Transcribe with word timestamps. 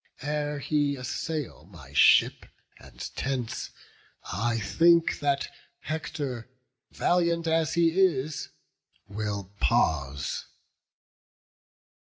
Ere 0.23 0.57
he 0.57 0.95
assail 0.95 1.65
my 1.65 1.93
ship 1.93 2.47
and 2.79 2.99
tents, 3.15 3.69
I 4.33 4.59
think 4.59 5.19
That 5.19 5.47
Hector, 5.81 6.49
valiant 6.89 7.45
as 7.45 7.75
he 7.75 7.89
is, 7.91 8.49
will 9.07 9.53
pause." 9.59 10.45